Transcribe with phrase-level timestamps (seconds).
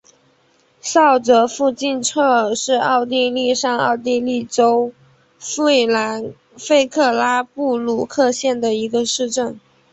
[0.81, 4.91] 沼泽附近策尔是奥地利上奥地利州
[5.37, 5.65] 弗
[6.89, 9.59] 克拉布鲁克县的一个市镇。